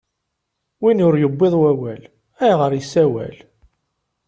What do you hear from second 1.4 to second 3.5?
wawal, ayɣeṛ issawal?